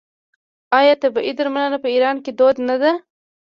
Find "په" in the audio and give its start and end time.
1.83-1.87